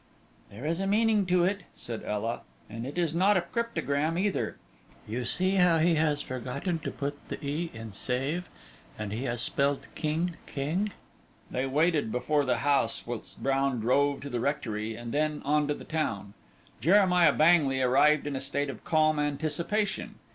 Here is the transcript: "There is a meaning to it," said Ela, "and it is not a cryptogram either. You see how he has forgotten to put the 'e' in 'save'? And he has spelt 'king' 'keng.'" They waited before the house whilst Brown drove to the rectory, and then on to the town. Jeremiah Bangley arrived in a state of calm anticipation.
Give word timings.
"There 0.49 0.65
is 0.65 0.79
a 0.79 0.87
meaning 0.87 1.27
to 1.27 1.43
it," 1.45 1.61
said 1.75 2.01
Ela, 2.03 2.41
"and 2.67 2.87
it 2.87 2.97
is 2.97 3.13
not 3.13 3.37
a 3.37 3.41
cryptogram 3.41 4.17
either. 4.17 4.57
You 5.07 5.25
see 5.25 5.57
how 5.57 5.77
he 5.77 5.93
has 5.93 6.23
forgotten 6.23 6.79
to 6.79 6.89
put 6.89 7.19
the 7.29 7.37
'e' 7.45 7.69
in 7.71 7.91
'save'? 7.91 8.49
And 8.97 9.13
he 9.13 9.25
has 9.25 9.41
spelt 9.43 9.89
'king' 9.93 10.37
'keng.'" 10.47 10.91
They 11.51 11.67
waited 11.67 12.11
before 12.11 12.45
the 12.45 12.57
house 12.65 13.05
whilst 13.05 13.43
Brown 13.43 13.79
drove 13.79 14.21
to 14.21 14.29
the 14.31 14.39
rectory, 14.39 14.95
and 14.95 15.11
then 15.11 15.43
on 15.45 15.67
to 15.67 15.75
the 15.75 15.85
town. 15.85 16.33
Jeremiah 16.79 17.31
Bangley 17.31 17.79
arrived 17.83 18.25
in 18.25 18.35
a 18.35 18.41
state 18.41 18.71
of 18.71 18.83
calm 18.83 19.19
anticipation. 19.19 20.15